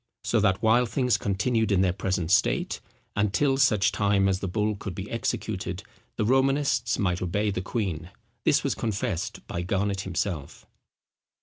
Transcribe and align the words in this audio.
So 0.23 0.39
that 0.39 0.63
while 0.63 0.87
things 0.87 1.15
continued 1.15 1.71
in 1.71 1.81
their 1.81 1.93
present 1.93 2.31
state, 2.31 2.81
and 3.15 3.31
till 3.31 3.57
such 3.57 3.91
time 3.91 4.27
as 4.27 4.39
the 4.39 4.47
bull 4.47 4.75
could 4.75 4.95
be 4.95 5.07
executed, 5.11 5.83
the 6.15 6.25
Romanists 6.25 6.97
might 6.97 7.21
obey 7.21 7.51
the 7.51 7.61
queen. 7.61 8.09
This 8.43 8.63
was 8.63 8.73
confessed 8.73 9.45
by 9.45 9.61
Garnet 9.61 10.01
himself. 10.01 10.65